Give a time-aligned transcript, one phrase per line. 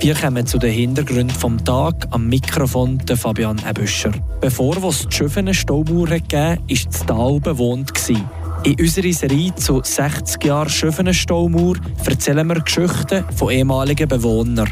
[0.00, 4.12] Wir kommen zu den Hintergründen vom Tag am Mikrofon der Fabian Ebüscher.
[4.40, 7.92] Bevor es die Schöfenen Staumauer gegeben war das Tal bewohnt.
[8.62, 14.70] In unserer Serie zu 60 Jahren Schöfenen Staumauer erzählen wir Geschichten von ehemaligen Bewohnern.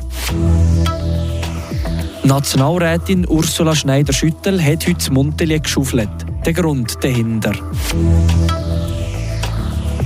[2.23, 6.09] Nationalrätin Ursula Schneider-Schüttel hat heute das Montelier geschaufelt.
[6.45, 7.53] Der Grund dahinter.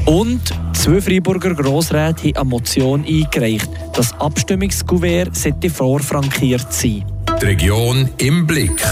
[0.07, 0.41] Und
[0.81, 3.69] zwei Freiburger Grossräte haben eine Motion eingereicht.
[3.93, 7.05] Das Abstimmungskuvert sollte vorfrankiert sein.
[7.39, 8.83] Die Region im Blick.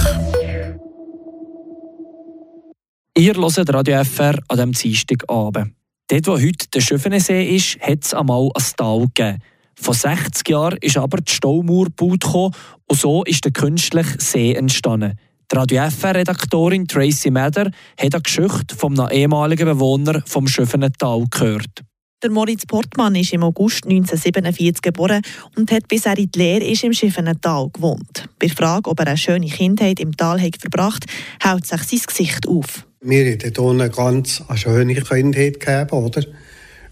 [3.17, 5.73] Ihr hört Radio FR an diesem Dienstagabend.
[6.09, 9.39] Dort, wo heute der Schöfenensee ist, hat es einmal ein Tal gegeben.
[9.75, 12.53] Vor 60 Jahren ist aber die Staumauer gebaut
[12.87, 15.19] und so ist der künstliche See entstanden.
[15.51, 21.85] Die Radio FR-Redaktorin Tracy Mather hat eine Geschichte vom ehemaligen Bewohner vom Schöfenental gehört.
[22.23, 25.23] Der Moritz Portmann ist im August 1947 geboren
[25.57, 28.29] und hat bis er in die Lehre ist im Schiffenental gewohnt.
[28.39, 31.07] Bei der Frage, ob er eine schöne Kindheit im Tal hat verbracht
[31.43, 32.87] hält sich sein Gesicht auf.
[33.01, 36.25] Wir hatten hier eine ganz schöne Kindheit gegeben, oder?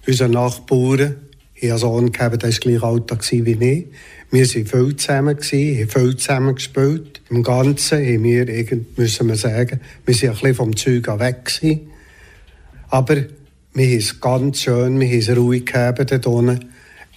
[0.06, 1.16] Unsere Nachbarn
[1.62, 3.86] einen Sohn, der war gleich alt wie ich.
[4.30, 7.20] Wir waren viel zusammen, haben viel zusammen gespielt.
[7.30, 8.46] Im Ganzen haben wir,
[8.96, 11.44] müssen wir sagen, wir waren ein bisschen vom Zeug weg.
[11.44, 11.90] Gewesen.
[12.88, 13.16] Aber
[13.72, 16.64] wir haben es ganz schön, wir haben es ruhig gehabt dort unten.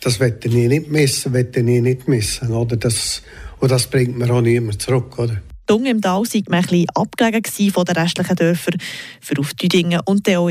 [0.01, 2.51] Das wollte ich nicht missen, wollte ich nicht missen.
[2.51, 2.77] Oder?
[2.77, 3.21] Das,
[3.59, 5.17] und das bringt mir auch niemand zurück.
[5.17, 5.41] Oder?
[5.65, 8.77] Dung im Tal war man ein abgelegen von den restlichen Dörfern.
[9.21, 10.49] Für auf Düdingen und dann auch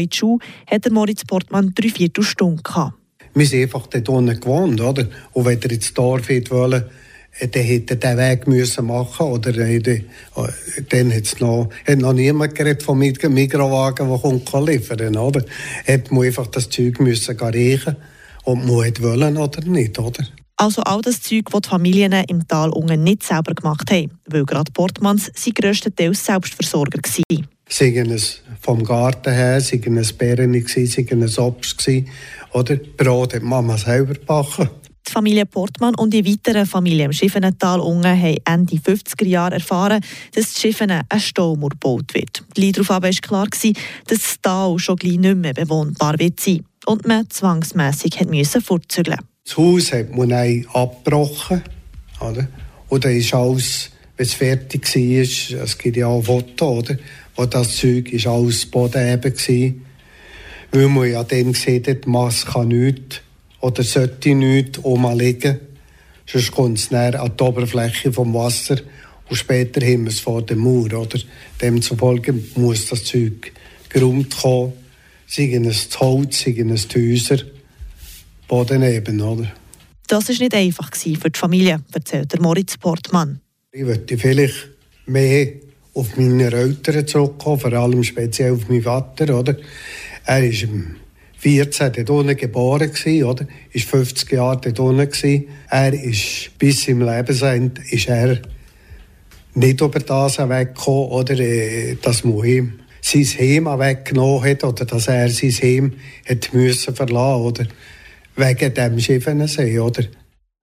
[0.67, 2.98] hatte Moritz Portmann drei Viertelstunden gehabt
[3.39, 5.07] wir sind einfach dort unten gewohnt, oder?
[5.33, 6.85] Und wenn ihr ins Dorf wollen,
[7.39, 10.03] äh, dann hätte er den Weg müssen machen oder äh,
[10.89, 15.45] dann hat's noch, hat noch niemand geredet vom Mikrowagen, der kommt liefern, oder?
[15.87, 17.97] Hat man einfach das Zeug müssen riechen
[18.45, 20.25] und man wollen oder nicht, oder?
[20.57, 24.45] Also all das Zeug, das die Familien im Tal unten nicht selber gemacht haben, weil
[24.45, 27.47] gerade Portmanns sein grösstenteils Selbstversorger waren.
[27.69, 31.89] Seien es vom Garten her, seien es Beeren, seien es Obst,
[32.53, 32.77] oder?
[32.77, 34.71] Brot hat Mama selber gebacken.
[35.07, 40.03] Die Familie Portmann und die weiteren Familien im Schiffenental unten haben Ende 50er Jahre erfahren,
[40.35, 42.45] dass das Schiffenen ein Staumauer gebaut wird.
[42.55, 43.73] Gleich darauf war klar, dass
[44.07, 49.19] das Tal schon gleich nicht mehr bewohnbar wird sein und man zwangsmässig musste fortzügeln.
[49.45, 50.33] Das Haus hat man
[50.73, 51.63] abgebrochen.
[52.21, 52.49] Oder?
[52.89, 56.99] Und dann ist alles, wenn es fertig war, es gibt ja auch Fotos, oder?
[57.39, 59.83] Und das Zeug war alles Boden eben.
[60.73, 63.21] Weil man ja dann gesehen hat, die Masse kann nichts
[63.61, 64.81] oder sollte nichts
[65.15, 65.61] liegen.
[66.27, 68.79] Sonst kommt es näher an die Oberfläche vom Wasser
[69.31, 70.93] und später haben wir es vor der Mauer.
[70.93, 71.21] Oder?
[71.63, 73.53] Demzufolge muss das Zeug
[73.89, 74.73] geräumt kommen,
[75.29, 77.39] sei es Holz, sei es die Häuser,
[78.49, 79.21] Boden eben.
[79.21, 79.47] Oder?
[80.09, 83.41] Das war nicht einfach für die Familie, erzählt der Moritz Portmann.
[83.71, 84.71] Ich würde vielleicht
[85.07, 85.68] mehr
[85.99, 89.39] auf meine Eltern zurückkommen, vor allem speziell auf meinen Vater.
[89.39, 89.57] Oder?
[90.25, 90.97] Er im
[91.39, 92.91] 14 dort unten geboren
[93.25, 93.47] oder?
[93.73, 95.45] Ist 50 Jahre dort unten.
[95.71, 98.41] Er ist bis im Lebensende ist er
[99.55, 101.39] nicht über das weggekommen, oder?
[101.39, 105.93] Äh, dass man ihm sein Heim weggenommen hat, oder dass er sein Heim
[106.29, 107.67] hat müssen verlassen, oder?
[108.37, 110.05] Wegen dem Schiffenensee, oder?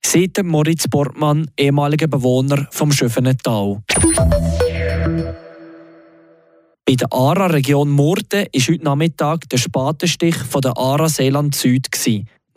[0.06, 3.82] Seit Moritz Bortmann, ehemaliger Bewohner vom Schiffenental.
[6.86, 11.88] Bei der ARA-Region Murten war heute Nachmittag der Spatenstich von der ARA Seeland Süd.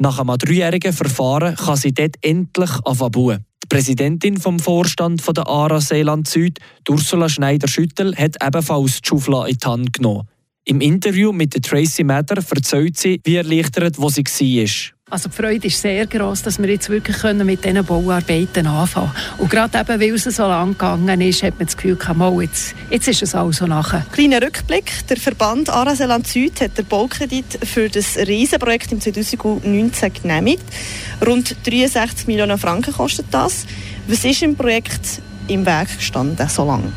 [0.01, 3.45] Nach einem dreijährigen Verfahren kann sie dort endlich anfangen.
[3.65, 6.59] Die Präsidentin vom Vorstand von der ARA Seeland Süd,
[6.89, 10.29] Ursula Schneider-Schüttel, hat ebenfalls die Schaufel in die Hand genommen.
[10.65, 14.98] Im Interview mit Tracy Mather erzählt sie, wie erleichtert wo sie war.
[15.11, 19.39] Also die Freude ist sehr groß, dass wir jetzt wirklich mit diesen Bauarbeiten anfangen können.
[19.39, 22.75] Und gerade eben, weil es so lang gegangen ist, hat man das Gefühl, mal, jetzt,
[22.91, 24.05] jetzt ist es also nachher.
[24.13, 25.07] Kleiner Rückblick.
[25.09, 30.65] Der Verband Araseland Süd hat den Baukredit für das Riesenprojekt im 2019 genehmigt.
[31.27, 33.65] Rund 63 Millionen Franken kostet das.
[34.09, 36.93] Was ist im Projekt im Weg gestanden so lange?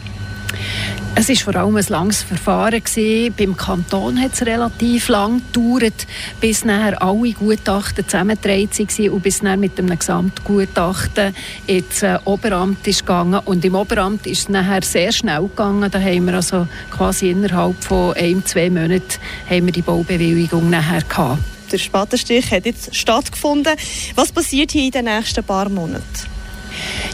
[1.14, 2.82] Es war vor allem ein langes Verfahren.
[2.82, 3.34] Gewesen.
[3.38, 6.08] Beim Kanton hat es relativ lang gedauert,
[6.40, 11.36] bis nachher alle Gutachten zusammengetragen waren und bis nachher mit einem Gesamtgutachten
[11.68, 13.42] ins äh, Oberamt ist gegangen.
[13.46, 15.92] Und im Oberamt ist es nachher sehr schnell gegangen.
[15.92, 19.04] Da haben wir also quasi innerhalb von ein, zwei Monaten
[19.50, 21.44] haben wir die Baubewilligung nachher gehabt.
[21.72, 23.76] Der Spatenstich hat jetzt stattgefunden.
[24.16, 26.04] Was passiert hier in den nächsten paar Monaten?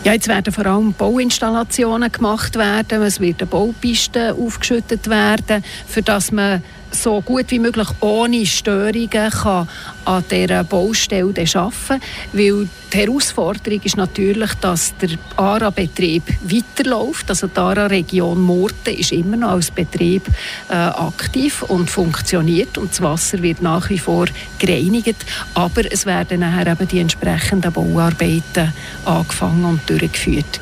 [0.04, 3.02] Ja, jetzt werden vor allem Bauinstallationen gemacht werden.
[3.02, 9.10] Es wird eine Baupiste aufgeschüttet werden, für dass man so gut wie möglich ohne Störungen
[9.10, 9.68] kann
[10.06, 12.02] an dieser Baustelle arbeiten kann.
[12.34, 17.30] Weil die Herausforderung ist natürlich, dass der ARA-Betrieb weiterläuft.
[17.30, 20.24] Also die ARA-Region Murten ist immer noch als Betrieb
[20.70, 25.18] äh, aktiv und funktioniert und das Wasser wird nach wie vor gereinigt.
[25.54, 28.74] Aber es werden nachher eben die entsprechenden Bauarbeiten
[29.06, 30.62] angefangen und durchgeführt.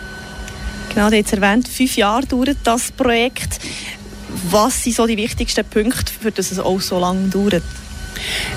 [0.95, 3.59] Genau, jetzt erwähnt, fünf Jahre dauert das Projekt.
[4.49, 7.63] Was sind so die wichtigsten Punkte, für das es auch so lange dauert?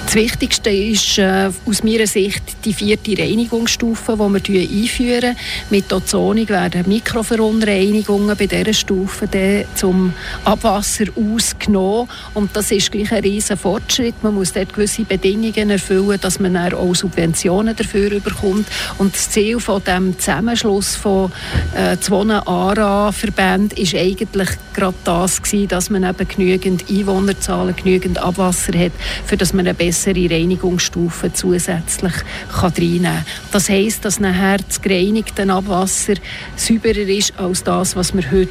[0.04, 5.36] Das Wichtigste ist äh, aus meiner Sicht die vierte Reinigungsstufe, die wir einführen.
[5.70, 9.26] Mit Ozonung werden Mikroverunreinigungen bei dieser Stufe
[9.74, 10.12] zum
[10.44, 12.08] Abwasser ausgenommen.
[12.34, 14.22] Und das ist gleich ein riesiger Fortschritt.
[14.22, 18.66] Man muss dort gewisse Bedingungen erfüllen, dass man dann auch Subventionen dafür bekommt.
[18.98, 21.32] Und das Ziel von dem Zusammenschluss von
[21.74, 28.78] äh, zwei ARA-Verbänden ist eigentlich gerade das gewesen, dass man eben genügend Einwohnerzahlen, genügend Abwasser
[28.78, 28.92] hat,
[29.24, 32.12] für das man eine bessere Reinigungsstufe zusätzlich
[32.58, 33.24] kann reinnehmen kann.
[33.52, 36.14] Das heisst, dass nachher das gereinigte Abwasser
[36.56, 38.48] sauberer ist als das, was wir heute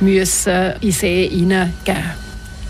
[0.00, 2.28] müssen in den See hineingeben müssen.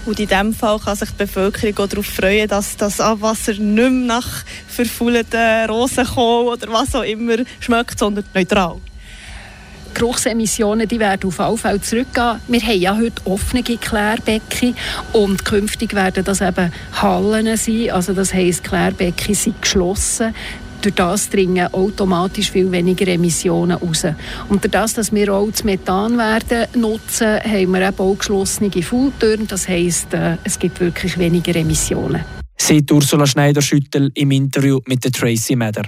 [0.09, 3.63] Und in diesem Fall kann sich die Bevölkerung auch darauf freuen, dass das Abwasser nicht
[3.63, 4.27] mehr nach
[4.67, 8.77] verfaulten Rosenkohl oder was auch immer schmeckt, sondern neutral.
[9.93, 12.41] Geruchsemissionen die werden auf alle Fälle zurückgehen.
[12.47, 14.77] Wir haben ja heute offene Klärbecken
[15.13, 17.91] und künftig werden das eben Hallen sein.
[17.91, 20.35] Also das heisst, Klärbecken sind geschlossen.
[20.81, 24.05] Durch das dringen automatisch viel weniger Emissionen raus.
[24.49, 28.71] Und durch das, dass wir auch das Methan werden nutzen, haben wir eben auch geschlossene
[28.83, 29.47] Fulltüren.
[29.47, 32.25] Das heisst, äh, es gibt wirklich weniger Emissionen.
[32.57, 35.85] Sieht Ursula Schneider-Schüttel im Interview mit der Tracy Meder.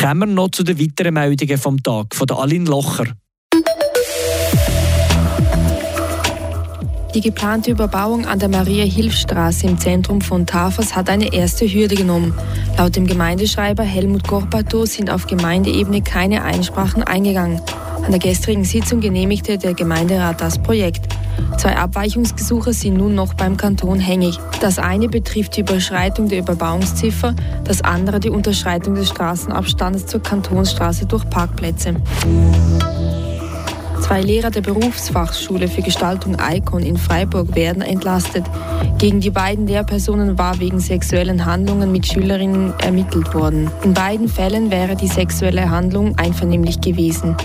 [0.00, 3.04] Kommen wir noch zu den weiteren Meldungen vom Tag von der Aline Locher.
[7.14, 12.34] Die geplante Überbauung an der Maria-Hilf-Straße im Zentrum von Tafers hat eine erste Hürde genommen.
[12.78, 17.60] Laut dem Gemeindeschreiber Helmut Gorbato sind auf Gemeindeebene keine Einsprachen eingegangen.
[18.04, 21.12] An der gestrigen Sitzung genehmigte der Gemeinderat das Projekt.
[21.58, 24.38] Zwei Abweichungsgesuche sind nun noch beim Kanton hängig.
[24.60, 27.34] Das eine betrifft die Überschreitung der Überbauungsziffer,
[27.64, 31.96] das andere die Unterschreitung des Straßenabstandes zur Kantonsstraße durch Parkplätze.
[34.10, 38.44] Zwei Lehrer der Berufsfachschule für Gestaltung Icon in Freiburg werden entlastet.
[38.98, 43.70] Gegen die beiden Lehrpersonen war wegen sexuellen Handlungen mit Schülerinnen ermittelt worden.
[43.84, 47.36] In beiden Fällen wäre die sexuelle Handlung einvernehmlich gewesen.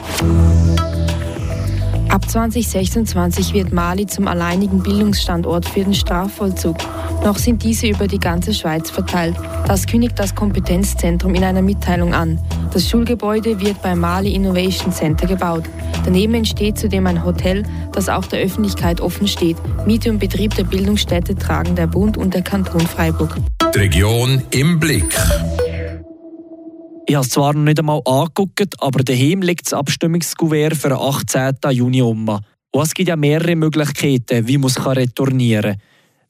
[2.09, 6.77] Ab 2026 wird Mali zum alleinigen Bildungsstandort für den Strafvollzug.
[7.25, 9.36] Noch sind diese über die ganze Schweiz verteilt.
[9.66, 12.39] Das kündigt das Kompetenzzentrum in einer Mitteilung an.
[12.72, 15.63] Das Schulgebäude wird beim Mali Innovation Center gebaut.
[16.04, 17.63] Daneben entsteht zudem ein Hotel,
[17.94, 19.57] das auch der Öffentlichkeit offen steht.
[19.88, 23.38] Miete und Betrieb der Bildungsstätte tragen der Bund und der Kanton Freiburg.
[23.74, 25.18] Die Region im Blick.
[27.07, 31.00] Ich habe es zwar noch nicht einmal angeguckt, aber daheim liegt das Abstimmungskuvert für den
[31.00, 31.56] 18.
[31.72, 32.30] Juni um.
[32.30, 35.81] Und es gibt ja mehrere Möglichkeiten, wie man es retournieren kann.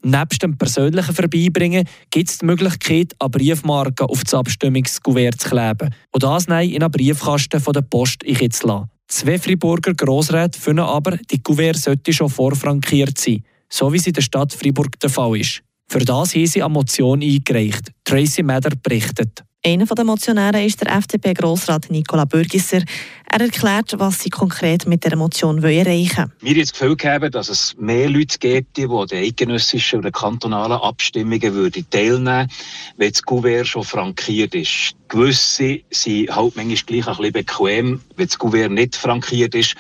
[0.07, 5.95] Nebst dem persönlichen Vorbeibringen gibt es die Möglichkeit, eine Briefmarke auf das Abstimmungskuvert zu kleben
[6.11, 8.89] und das nein in einen Briefkasten von der Post zu lassen.
[9.07, 14.13] Zwei Friburger Grossräte finden aber, die Kuvert sollte schon vorfrankiert sein, so wie es in
[14.13, 15.63] der Stadt Fribourg der Fall ist.
[15.87, 17.91] Für das haben sie eine Motion eingereicht.
[18.03, 19.43] Tracy Meder berichtet.
[19.65, 22.83] Einer der Motionäre ist der FDP-Grossrat Nicola Bürgisser.
[23.27, 26.31] Er erklärt, was sie konkret mit der Motion erreichen wollen.
[26.41, 30.11] Wir jetzt das Gefühl gegeben, dass es mehr Leute gibt, die an den eidgenössischen oder
[30.11, 32.51] kantonalen Abstimmungen teilnehmen würden,
[32.97, 34.95] wenn das Gouverneur schon frankiert ist.
[35.07, 39.75] Gewisse sind halt manchmal gleich ein bisschen bequem, wenn das Gouverneur nicht frankiert ist.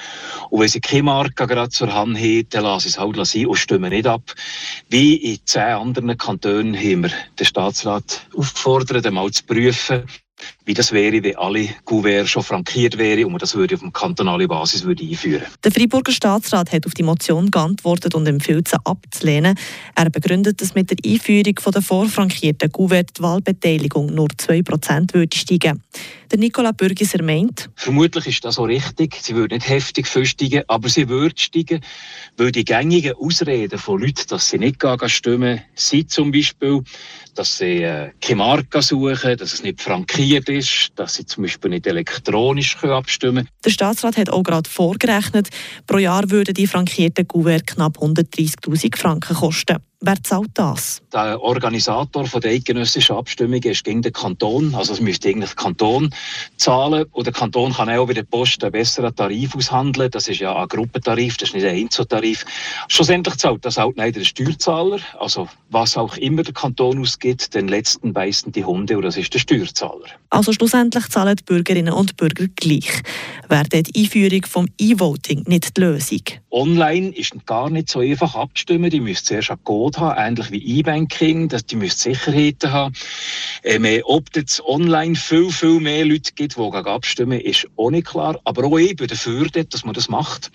[0.49, 3.45] Und wenn sie keine Marke gerade zur Hand haben, dann lassen sie es halt sein
[3.47, 4.33] und stimmen nicht ab.
[4.89, 10.05] Wie in zehn anderen Kantonen haben wir den Staatsrat aufgefordert, einmal zu prüfen,
[10.65, 13.91] wie das wäre, wenn alle Kuverts schon frankiert wären und man das würde auf einer
[13.91, 18.77] kantonalen Basis würde einführen Der Freiburger Staatsrat hat auf die Motion geantwortet und empfiehlt sie
[18.83, 19.57] abzulehnen.
[19.95, 25.37] Er begründet, dass mit der Einführung von der vorfrankierten Kuvert die Wahlbeteiligung nur 2% würde
[25.37, 25.83] steigen.
[26.31, 29.15] Der Nicola Bürgiser meint, Vermutlich ist das so richtig.
[29.21, 31.81] Sie würde nicht heftig steigen, aber sie würde steigen,
[32.37, 36.81] weil die gängigen Ausreden von Leuten, dass sie nicht stimmen, sind zum Beispiel,
[37.35, 40.54] dass sie äh, keine Marke suchen, dass es nicht frankiert ist,
[40.95, 43.49] dass sie zum Beispiel nicht elektronisch abstimmen können.
[43.63, 45.49] Der Staatsrat hat auch gerade vorgerechnet,
[45.87, 49.77] pro Jahr würden die frankierten Kuvert knapp 130'000 Franken kosten.
[50.07, 51.01] Wer zahlt das?
[51.11, 54.75] Der Organisator von der eidgenössischen Abstimmung ist gegen den Kanton.
[54.75, 56.13] Also es müsste eigentlich der Kanton
[56.57, 57.05] zahlen.
[57.11, 60.11] Und der Kanton kann auch bei der Post einen besseren Tarif aushandeln.
[60.11, 62.45] Das ist ja ein Gruppentarif, das ist nicht ein Einzeltarif.
[62.87, 64.99] Schlussendlich zahlt das auch nicht der Steuerzahler.
[65.19, 69.33] Also was auch immer der Kanton ausgibt, den letzten beißen die Hunde und das ist
[69.33, 70.05] der Steuerzahler.
[70.29, 73.01] Also schlussendlich zahlen die Bürgerinnen und Bürger gleich.
[73.49, 76.21] Wäre die Einführung vom E-Voting nicht die Lösung?
[76.51, 78.91] Online ist gar nicht so einfach abzustimmen.
[78.91, 81.49] Die müssen zuerst Code haben, ähnlich wie E-Banking.
[81.49, 82.95] Die müssen Sicherheiten haben.
[83.63, 88.39] Ähm, ob es online viel, viel mehr Leute gibt, die abstimmen, ist auch nicht klar.
[88.43, 90.51] Aber auch ich bin dafür, dass man das macht.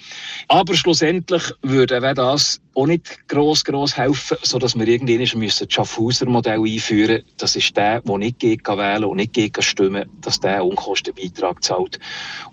[0.49, 7.15] Aber schlussendlich würde das auch nicht gross, gross helfen, sodass wir irgendwann das Schaffhauser-Modell einführen
[7.15, 7.25] müssen.
[7.39, 11.99] Das ist der, der nicht gegen wählen und nicht gegen stimmen, dass der Unkostenbeitrag zahlt.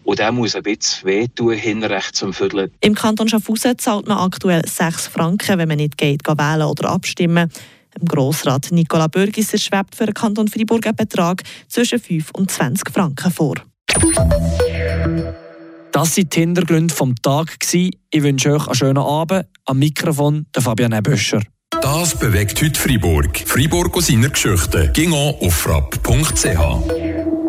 [0.04, 2.72] Und der muss ein bisschen wehtun, hinrechts zum Viertel.
[2.82, 7.52] Im Kanton Schaffhausen zahlt man aktuell 6 Franken, wenn man nicht geht, wählen oder abstimmen.
[8.00, 12.92] Im Grossrat Nicola Bürgisser schwebt für den Kanton Freiburg einen Betrag zwischen 5 und 20
[12.92, 13.56] Franken vor.
[15.92, 17.58] Das waren die Hintergründe vom Tag.
[17.74, 19.48] Ich wünsche euch einen schönen Abend.
[19.66, 21.42] Am Mikrofon der Fabian Böscher.
[21.82, 23.40] Das bewegt heute Freiburg.
[23.46, 24.92] Freiburg aus seiner Geschichte.
[24.94, 27.47] Ging auf frapp.ch.